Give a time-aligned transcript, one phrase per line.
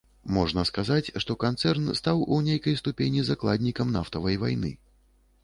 [0.35, 4.75] Можна сказаць, што канцэрн стаў у нейкай ступені закладнікам нафтавай вайны.